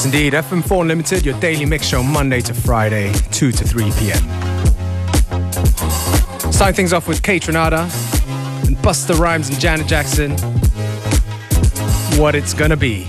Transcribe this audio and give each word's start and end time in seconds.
Yes, 0.00 0.06
indeed. 0.06 0.32
FM4 0.32 0.80
Unlimited, 0.80 1.26
your 1.26 1.38
daily 1.40 1.66
mix 1.66 1.84
show 1.84 2.02
Monday 2.02 2.40
to 2.40 2.54
Friday, 2.54 3.12
2 3.32 3.52
to 3.52 3.64
3 3.64 3.92
p.m. 3.98 4.18
Sign 6.50 6.72
things 6.72 6.94
off 6.94 7.06
with 7.06 7.20
Kaytranada 7.20 7.82
and 8.66 8.78
Busta 8.78 9.18
Rhymes 9.18 9.50
and 9.50 9.60
Janet 9.60 9.86
Jackson. 9.86 10.30
What 12.18 12.34
it's 12.34 12.54
gonna 12.54 12.78
be. 12.78 13.08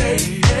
Future 0.00 0.60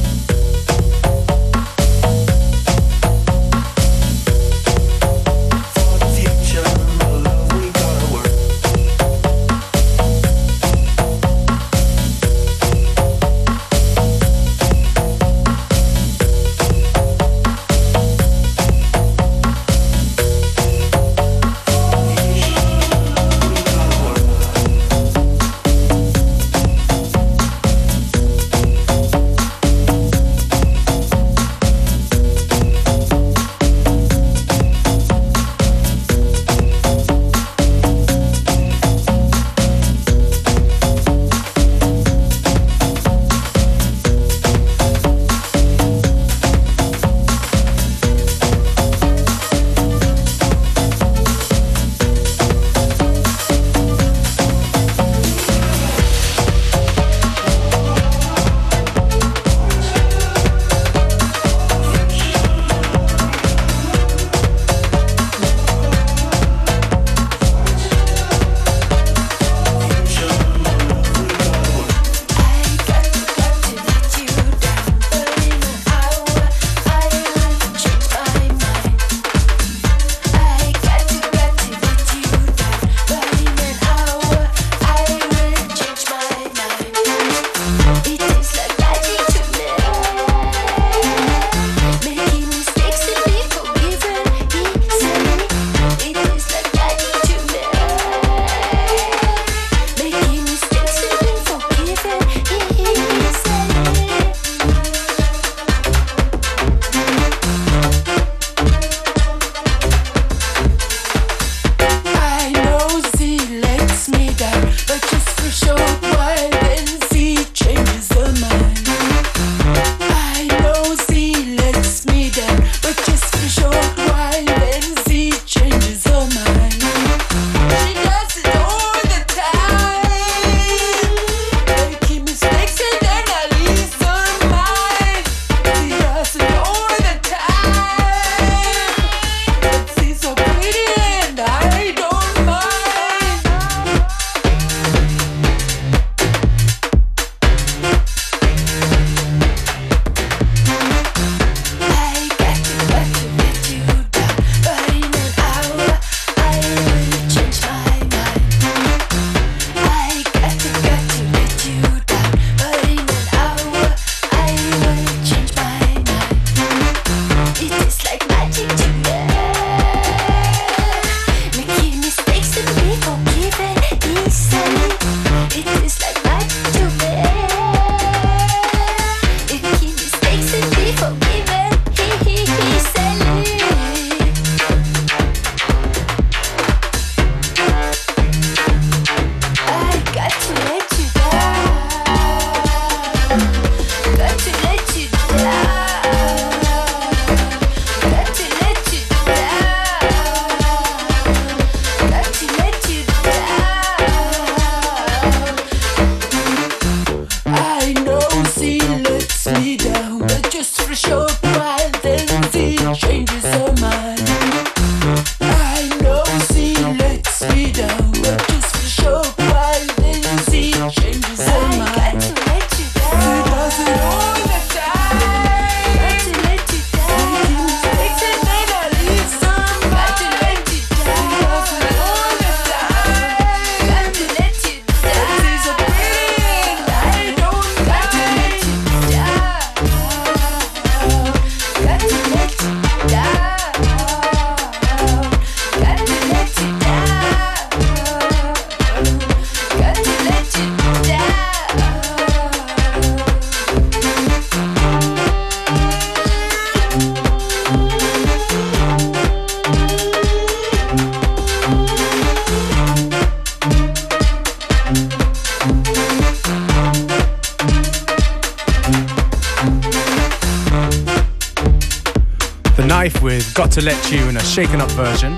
To 273.71 273.81
Let 273.81 274.11
You 274.11 274.27
in 274.27 274.35
a 274.35 274.43
shaken 274.43 274.81
up 274.81 274.91
version. 274.91 275.31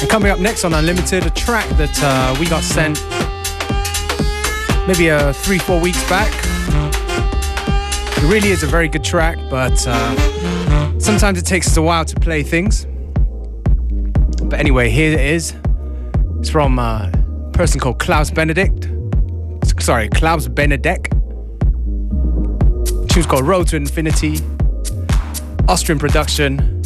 And 0.00 0.08
coming 0.08 0.30
up 0.30 0.38
next 0.38 0.64
on 0.64 0.72
Unlimited, 0.72 1.26
a 1.26 1.30
track 1.30 1.68
that 1.70 2.00
uh, 2.00 2.36
we 2.38 2.46
got 2.46 2.62
sent 2.62 3.04
maybe 4.86 5.10
uh, 5.10 5.32
three, 5.32 5.58
four 5.58 5.80
weeks 5.80 6.02
back. 6.08 6.32
It 8.18 8.32
really 8.32 8.50
is 8.50 8.62
a 8.62 8.68
very 8.68 8.86
good 8.86 9.02
track, 9.02 9.36
but 9.50 9.84
uh, 9.84 10.98
sometimes 11.00 11.40
it 11.40 11.44
takes 11.44 11.66
us 11.66 11.76
a 11.76 11.82
while 11.82 12.04
to 12.04 12.20
play 12.20 12.44
things. 12.44 12.86
But 14.44 14.60
anyway, 14.60 14.90
here 14.90 15.12
it 15.12 15.20
is. 15.20 15.56
It's 16.38 16.50
from 16.50 16.78
uh, 16.78 17.10
a 17.10 17.50
person 17.52 17.80
called 17.80 17.98
Klaus 17.98 18.30
Benedict. 18.30 18.88
Sorry, 19.80 20.08
Klaus 20.08 20.46
Benedek. 20.46 21.11
Tune's 23.12 23.26
called 23.26 23.46
Road 23.46 23.68
to 23.68 23.76
Infinity. 23.76 24.38
Austrian 25.68 25.98
production. 25.98 26.82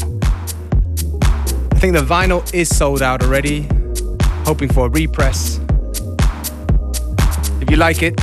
I 1.70 1.78
think 1.78 1.92
the 1.92 2.04
vinyl 2.04 2.52
is 2.52 2.68
sold 2.68 3.00
out 3.00 3.22
already. 3.22 3.68
Hoping 4.44 4.68
for 4.68 4.86
a 4.86 4.88
repress. 4.88 5.60
If 7.60 7.70
you 7.70 7.76
like 7.76 8.02
it, 8.02 8.20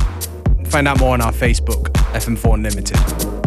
find 0.66 0.86
out 0.86 1.00
more 1.00 1.14
on 1.14 1.22
our 1.22 1.32
Facebook, 1.32 1.84
FM4 2.12 2.54
Unlimited. 2.56 3.43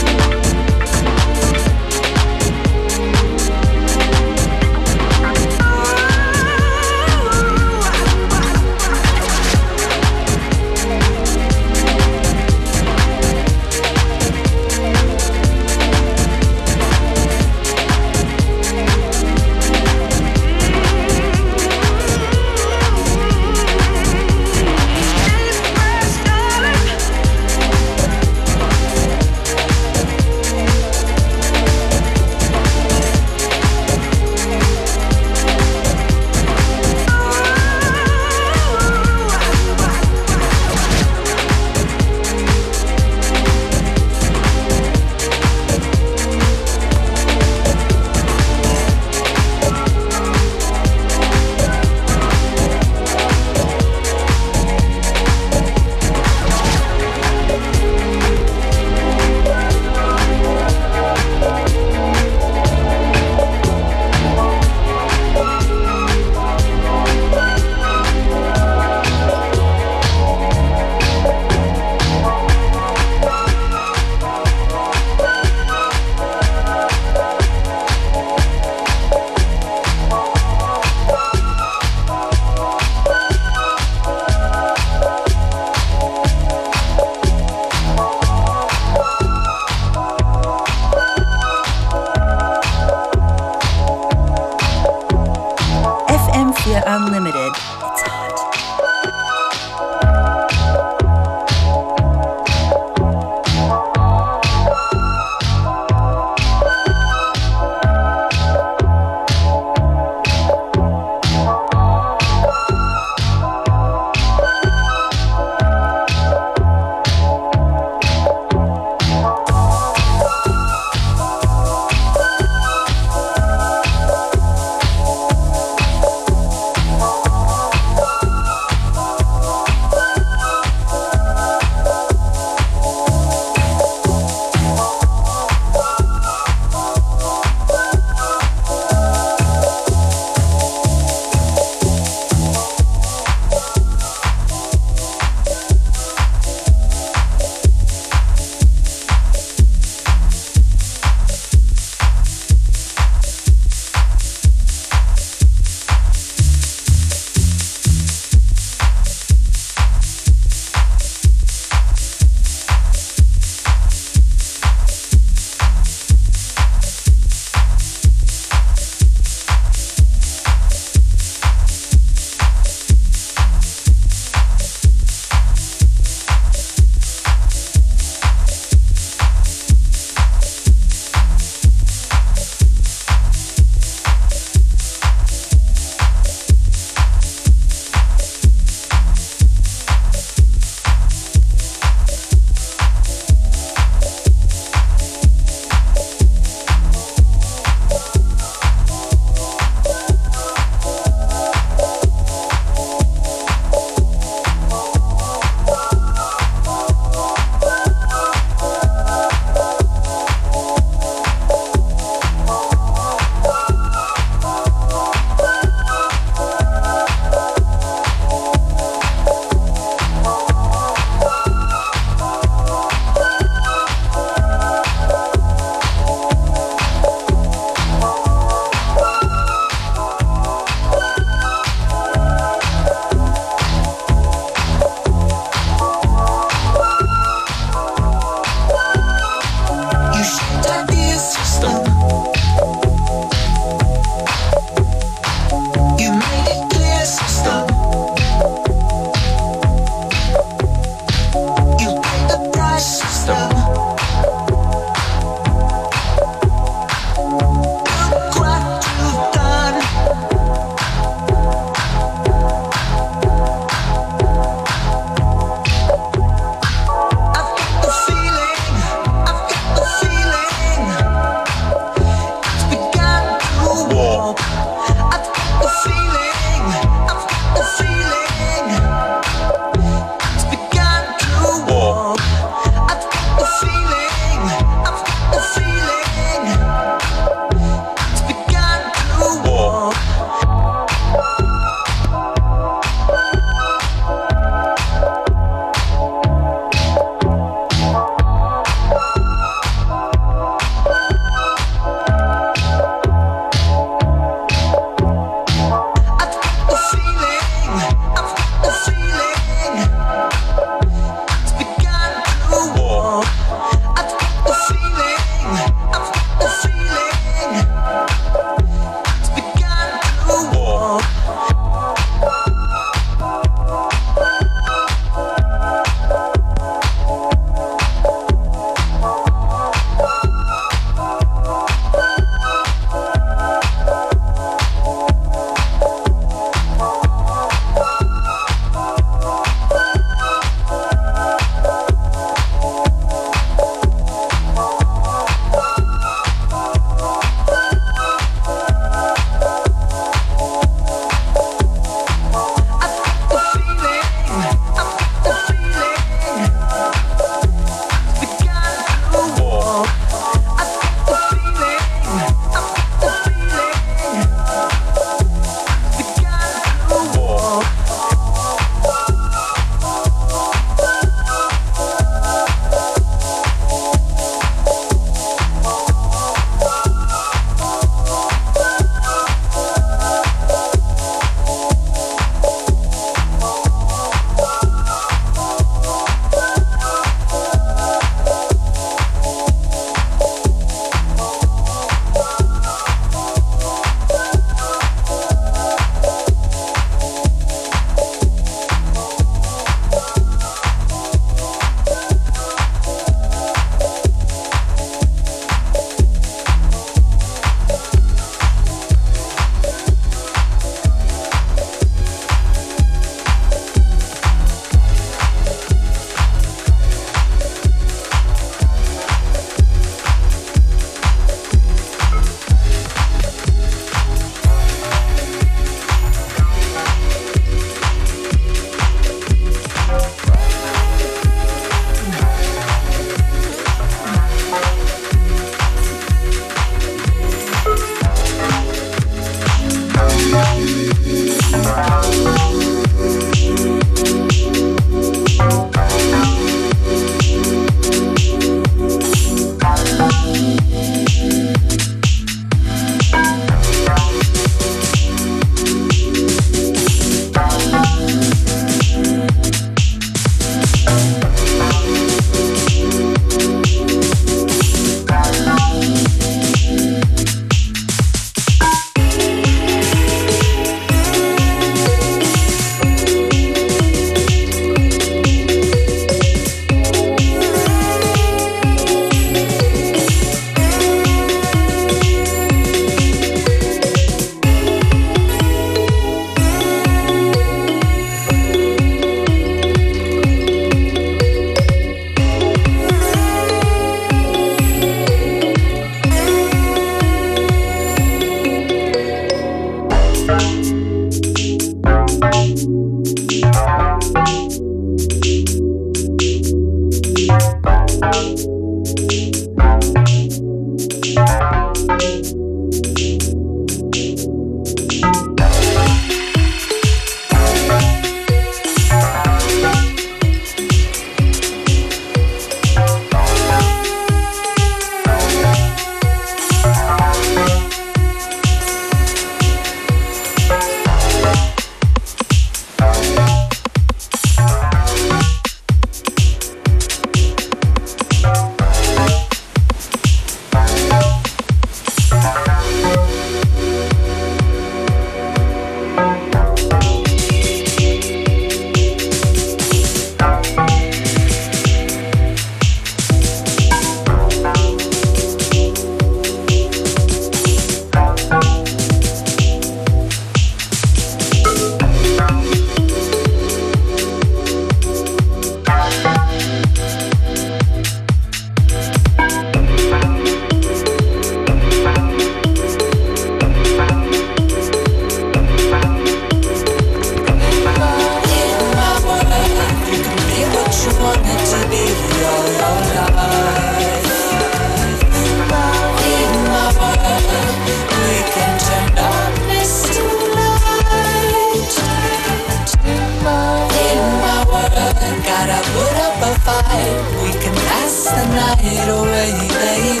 Gotta 595.24 595.60
put 595.72 595.94
up 596.00 596.16
a 596.22 596.32
fight. 596.40 596.96
We 597.22 597.30
can 597.36 597.54
pass 597.68 598.08
the 598.08 598.24
night 598.32 598.88
away, 598.88 599.32
baby. 599.52 600.00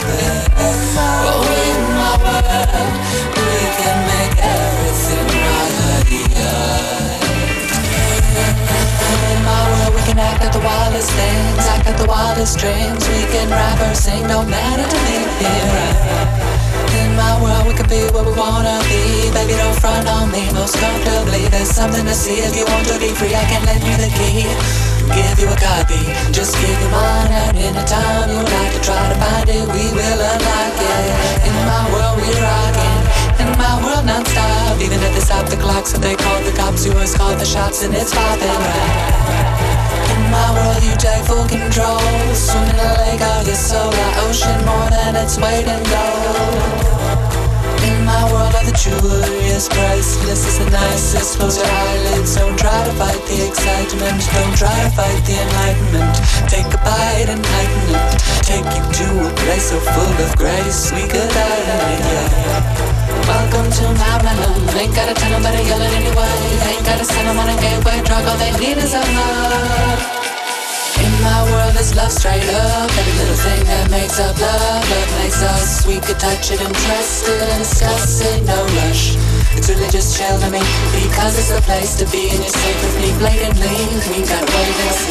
Oh, 0.56 1.44
in 1.44 1.80
my 2.00 2.14
world, 2.24 2.88
we 3.36 3.60
can 3.76 3.98
make 4.08 4.36
everything 4.40 5.28
right. 5.44 6.08
In 9.32 9.40
my 9.44 9.62
world, 9.68 9.92
we 9.94 10.02
can 10.08 10.18
act 10.18 10.44
out 10.44 10.52
the 10.52 10.60
wildest 10.60 11.10
things, 11.12 11.66
act 11.68 11.86
out 11.88 11.98
the 11.98 12.06
wildest 12.08 12.58
dreams. 12.58 13.02
We 13.08 13.24
can 13.28 13.48
rap 13.50 13.80
or 13.80 13.94
sing, 13.94 14.26
no 14.26 14.44
matter 14.44 14.86
to 14.88 14.98
me. 15.04 15.18
In 17.04 17.16
my 17.16 17.36
world, 17.42 17.66
we 17.66 17.74
can 17.74 17.88
be 17.88 18.00
what 18.14 18.24
we 18.24 18.32
wanna 18.32 18.80
be. 18.88 19.28
Baby, 19.32 19.54
don't 19.60 19.76
front 19.80 20.08
on 20.08 20.30
me 20.30 20.48
most 20.52 20.76
comfortably. 20.78 21.48
There's 21.48 21.68
something 21.68 22.04
to 22.06 22.14
see 22.14 22.40
if 22.40 22.56
you 22.56 22.64
want 22.66 22.86
to 22.88 22.98
be 22.98 23.08
free. 23.12 23.34
I 23.34 23.44
can 23.44 23.64
lend 23.66 23.82
you 23.84 23.96
the 23.96 24.10
key 24.16 24.93
give 25.12 25.36
you 25.40 25.48
a 25.48 25.58
copy. 25.58 26.00
Just 26.32 26.56
give 26.60 26.76
me 26.80 26.88
mine, 26.88 27.32
and 27.32 27.56
in 27.56 27.74
a 27.76 27.84
time 27.84 28.30
you 28.30 28.40
like 28.40 28.72
to 28.72 28.80
try 28.80 29.02
to 29.10 29.16
find 29.18 29.48
it, 29.48 29.64
we 29.74 29.84
will 29.92 30.20
unlock 30.20 30.78
it. 30.78 31.08
In 31.48 31.54
my 31.68 31.82
world, 31.92 32.16
we 32.20 32.28
rockin'. 32.38 33.00
In 33.42 33.50
my 33.58 33.74
world, 33.84 34.06
non-stop. 34.06 34.80
Even 34.80 35.00
if 35.02 35.12
they 35.14 35.20
stop 35.20 35.46
the 35.48 35.56
clock, 35.56 35.86
so 35.86 35.98
they 35.98 36.16
call 36.16 36.40
the 36.42 36.52
cops. 36.56 36.86
You 36.86 36.92
always 36.92 37.14
call 37.14 37.34
the 37.36 37.44
shots, 37.44 37.82
and 37.82 37.94
it's 37.94 38.14
poppin' 38.14 38.48
right. 38.48 39.44
In 40.14 40.22
my 40.30 40.48
world, 40.56 40.82
you 40.82 40.94
take 40.96 41.24
full 41.24 41.46
control. 41.46 42.00
Swim 42.32 42.64
in 42.70 42.76
the 42.76 42.90
lake 43.04 43.22
of 43.22 43.46
your 43.46 43.56
soul, 43.56 43.90
the 43.90 44.08
ocean 44.26 44.58
more 44.64 44.88
than 44.90 45.16
its 45.16 45.36
weight 45.38 45.66
and 45.66 45.84
gold 45.86 47.03
my 48.14 48.24
world 48.30 48.54
of 48.54 48.64
the 48.66 48.76
jewelry 48.78 49.42
is 49.50 49.66
priceless 49.68 50.46
It's 50.46 50.58
the 50.58 50.70
nicest, 50.70 51.38
close 51.38 51.56
your 51.58 51.66
eyelids. 51.66 52.36
Don't 52.36 52.58
try 52.58 52.78
to 52.86 52.92
fight 53.00 53.22
the 53.26 53.38
excitement. 53.48 54.18
Don't 54.34 54.54
try 54.54 54.76
to 54.86 54.90
fight 54.94 55.20
the 55.26 55.34
enlightenment. 55.34 56.14
Take 56.46 56.68
a 56.70 56.80
bite 56.86 57.28
and 57.34 57.42
lighten 57.42 57.86
it. 57.98 58.06
Take 58.46 58.68
you 58.76 58.84
to 59.00 59.06
a 59.26 59.30
place 59.42 59.70
so 59.70 59.78
full 59.80 60.14
of 60.24 60.30
grace. 60.38 60.92
We 60.94 61.02
could 61.10 61.30
die 61.38 61.62
tonight, 61.68 62.02
yeah. 62.10 62.94
Welcome 63.26 63.68
to 63.78 63.84
my 63.98 64.14
realm 64.22 64.78
Ain't 64.78 64.94
gotta 64.94 65.14
tell 65.14 65.32
nobody, 65.34 65.62
yell 65.66 65.82
it 65.82 65.92
anyway. 66.00 66.34
Ain't 66.70 66.84
gotta 66.86 67.04
send 67.04 67.26
them 67.26 67.38
on 67.38 67.48
a 67.48 67.56
gateway. 67.58 67.98
Drug 68.04 68.24
All 68.30 68.38
they 68.38 68.52
need 68.60 68.78
is 68.78 68.94
a 68.94 69.02
hug 69.02 70.33
in 71.04 71.12
my 71.20 71.44
world, 71.52 71.76
it's 71.76 71.94
love 71.94 72.10
straight 72.10 72.48
up. 72.48 72.88
Every 72.96 73.14
little 73.20 73.36
thing 73.36 73.62
that 73.68 73.90
makes 73.90 74.18
up 74.18 74.32
love, 74.40 74.80
love 74.88 75.10
makes 75.20 75.42
us. 75.42 75.84
We 75.86 76.00
could 76.00 76.18
touch 76.18 76.50
it 76.50 76.60
and 76.64 76.72
trust 76.72 77.28
it 77.28 77.40
and 77.44 77.60
discuss 77.60 78.24
it, 78.24 78.40
no 78.48 78.56
rush. 78.80 79.20
It's 79.52 79.68
really 79.68 79.90
just 79.92 80.16
chill 80.16 80.40
to 80.40 80.48
me 80.48 80.64
because 80.96 81.36
it's 81.36 81.52
a 81.52 81.60
place 81.68 81.92
to 82.00 82.08
be 82.08 82.32
and 82.32 82.40
you're 82.40 82.56
safe 82.56 82.80
with 82.80 82.96
me 83.04 83.10
blatantly. 83.20 83.76
We 84.08 84.24
got 84.24 84.48
way 84.48 84.68
that's 84.80 85.04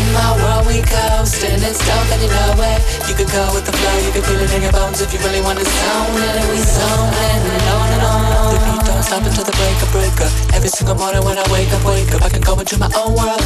in 0.00 0.06
my 0.12 0.34
world 0.42 0.66
we 0.66 0.82
coast 0.82 1.42
and 1.44 1.62
it's 1.62 1.78
dope 1.86 2.10
and 2.10 2.22
you 2.22 2.30
know 2.30 2.58
it 2.58 2.80
You 3.08 3.14
could 3.14 3.30
go 3.30 3.46
with 3.54 3.64
the 3.66 3.74
flow, 3.74 3.96
you 4.02 4.10
could 4.10 4.24
feel 4.26 4.40
it 4.40 4.52
in 4.52 4.62
your 4.62 4.72
bones 4.72 5.00
If 5.00 5.12
you 5.14 5.20
really 5.20 5.40
wanna 5.40 5.64
zone 5.64 6.18
it, 6.18 6.44
we 6.50 6.58
zone 6.58 7.14
it 7.14 7.40
and 7.46 7.64
on 7.70 7.88
and 7.94 8.02
on 8.02 8.54
The 8.54 8.60
beat 8.66 8.82
don't 8.86 9.02
stop 9.02 9.22
until 9.22 9.44
the 9.44 9.54
break 9.54 9.78
of 9.82 9.90
breaker 9.92 10.28
Every 10.56 10.68
single 10.68 10.96
morning 10.96 11.22
when 11.24 11.38
I 11.38 11.46
wake 11.52 11.70
up, 11.72 11.84
wake 11.84 12.12
up 12.14 12.22
I 12.22 12.28
can 12.28 12.42
go 12.42 12.58
into 12.58 12.78
my 12.78 12.90
own 12.98 13.14
world 13.14 13.39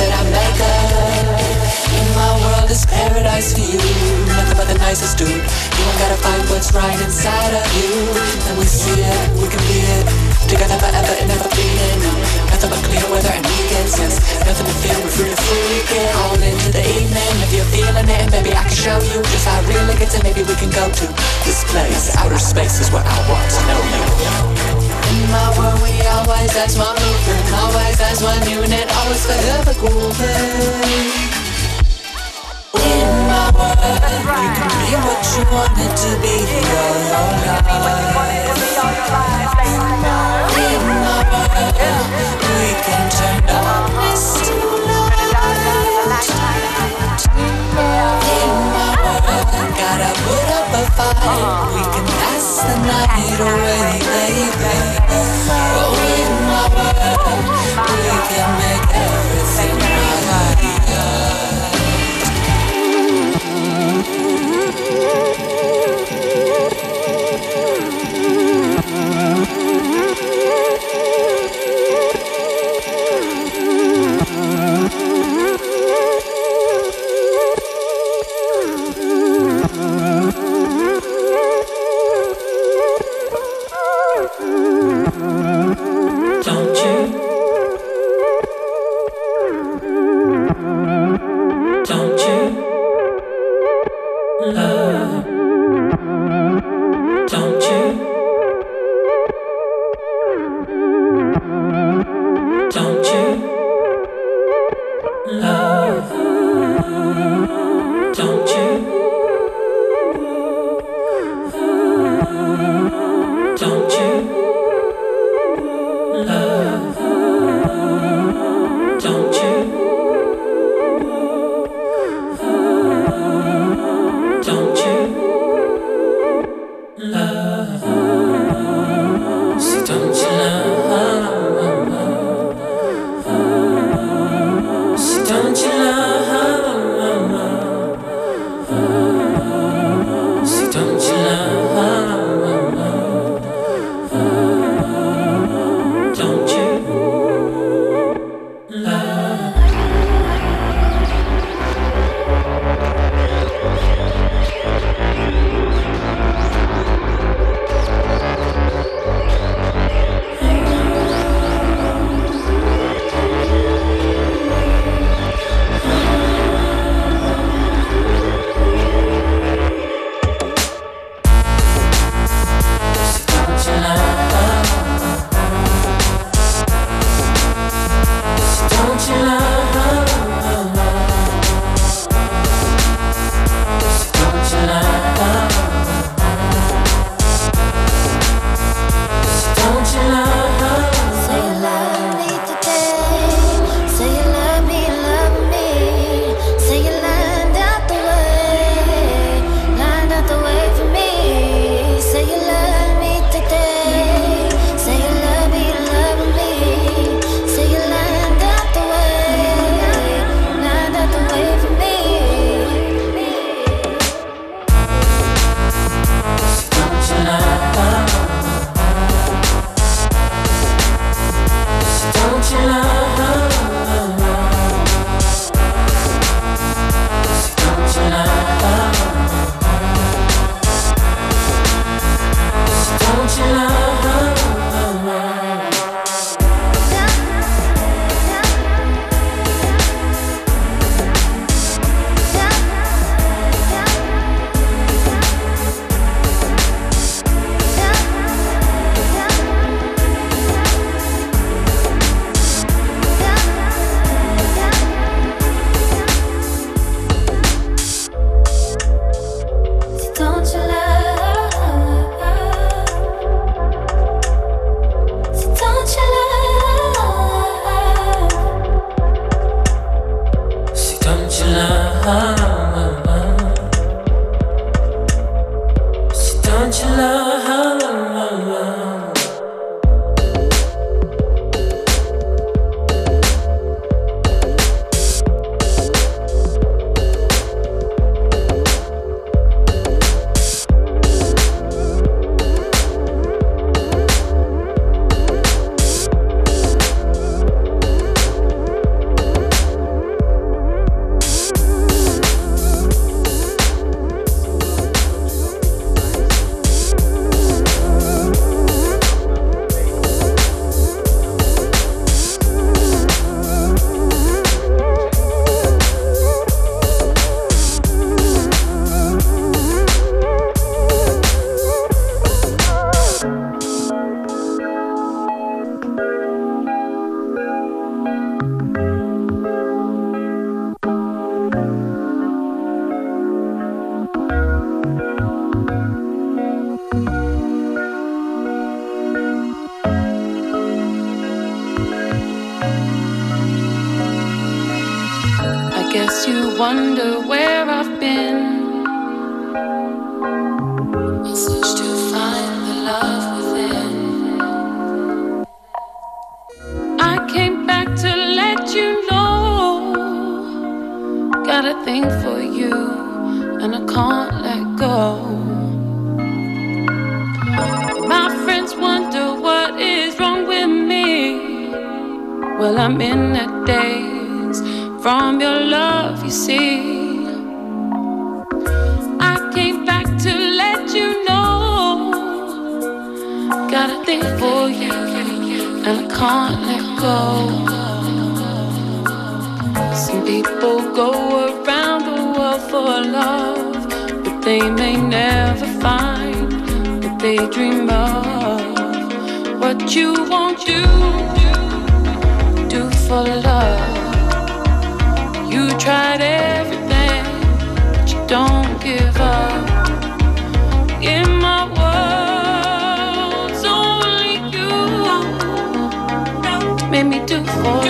You 4.95 5.27
dude. 5.27 5.43
You 5.43 5.85
gotta 5.99 6.15
find 6.23 6.39
what's 6.55 6.71
right 6.71 6.95
inside 7.03 7.51
of 7.51 7.67
you. 7.75 8.15
Then 8.47 8.55
we 8.55 8.63
see 8.63 8.95
it, 8.95 9.27
we 9.43 9.51
can 9.51 9.59
be 9.67 9.83
it. 9.83 10.07
Together 10.47 10.79
forever 10.79 11.15
and 11.19 11.27
never 11.27 11.51
being. 11.51 11.99
Nothing 12.47 12.71
but 12.71 12.79
clear 12.87 13.03
weather 13.11 13.35
and 13.35 13.43
weekends, 13.43 13.99
yes. 13.99 14.23
Nothing 14.47 14.71
to 14.71 14.77
fear, 14.87 14.95
we're 15.03 15.11
free 15.11 15.31
to 15.35 15.41
freak 15.51 15.91
it. 15.99 16.11
All 16.23 16.39
into 16.39 16.71
the 16.71 16.85
evening. 16.87 17.35
If 17.43 17.51
you're 17.59 17.71
feeling 17.75 18.07
it, 18.07 18.31
maybe 18.31 18.55
I 18.55 18.63
can 18.63 18.79
show 18.79 18.95
you 19.11 19.19
just 19.35 19.43
how 19.43 19.59
real 19.67 19.83
it 19.91 19.99
gets, 19.99 20.15
and 20.15 20.23
maybe 20.23 20.47
we 20.47 20.55
can 20.55 20.71
go 20.71 20.87
to 20.87 21.07
this 21.43 21.67
place. 21.75 22.15
Outer 22.15 22.39
space 22.39 22.79
is 22.79 22.95
where 22.95 23.03
I 23.03 23.19
want 23.27 23.51
to 23.51 23.61
know 23.67 23.83
you. 23.99 24.05
In 25.11 25.27
my 25.27 25.51
world, 25.59 25.83
we 25.83 25.91
always 26.07 26.55
as 26.55 26.79
one 26.79 26.95
movement, 26.95 27.45
always 27.51 27.99
as 27.99 28.23
one 28.23 28.47
unit, 28.47 28.87
always 28.95 29.27
forever 29.27 29.75
thing 29.75 31.34
what 33.55 33.79
Be 33.79 34.95
what 35.07 35.23
you. 35.35 35.45
wanted 35.55 35.93
to 36.03 36.11
be 36.23 36.37
all 36.75 36.99
your 37.07 37.31
life 39.15 39.55
In 40.59 40.83
world 41.31 42.07
We 42.59 42.71
can 42.87 43.05
turn 43.15 43.39
darkness 43.47 44.25
to 44.47 44.55
light 44.89 45.19
In 48.35 48.53
my 48.75 48.91
world 49.07 49.71
Gotta 49.79 50.11
put 50.25 50.49
up 50.59 50.69
a 50.75 50.85
fight 50.97 51.55
We 51.75 51.83
can 51.95 52.07
pass 52.21 52.47
the 52.67 52.77
night 52.91 53.41
away, 53.41 53.91
baby 54.11 54.77
Oh, 55.79 55.95
in 56.19 56.33
my 56.51 56.65
world 56.77 57.47
We 58.03 58.15
can 58.31 58.49
make 58.59 58.91
it 59.03 59.14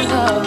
love. 0.06 0.43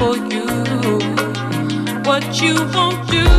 for 0.00 0.16
you. 0.16 0.46
What 2.06 2.40
you 2.40 2.54
won't 2.72 3.06
do. 3.10 3.29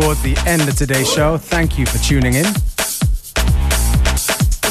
Towards 0.00 0.20
the 0.22 0.36
end 0.44 0.68
of 0.68 0.74
today's 0.74 1.08
show, 1.08 1.36
thank 1.36 1.78
you 1.78 1.86
for 1.86 1.98
tuning 1.98 2.34
in. 2.34 2.44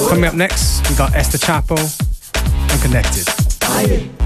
Coming 0.09 0.25
up 0.25 0.33
next, 0.33 0.89
we 0.89 0.97
got 0.97 1.15
Esther 1.15 1.37
Chapo 1.37 1.79
and 2.69 2.81
Connected. 2.81 4.22